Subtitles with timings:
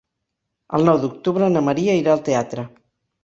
[0.77, 2.65] El nou d'octubre na Maria irà al teatre.